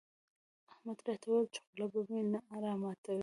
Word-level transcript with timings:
احمد 0.71 0.97
راته 1.05 1.25
وويل 1.29 1.47
چې 1.53 1.59
خوله 1.65 1.85
به 1.91 1.99
مې 2.09 2.19
نه 2.31 2.39
راماتوې. 2.63 3.19